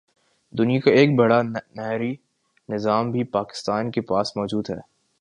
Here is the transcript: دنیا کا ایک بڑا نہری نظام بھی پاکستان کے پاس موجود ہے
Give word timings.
دنیا 0.53 0.79
کا 0.79 0.91
ایک 0.91 1.15
بڑا 1.15 1.41
نہری 1.41 2.13
نظام 2.69 3.11
بھی 3.11 3.23
پاکستان 3.31 3.91
کے 3.91 4.01
پاس 4.01 4.35
موجود 4.37 4.69
ہے 4.69 4.79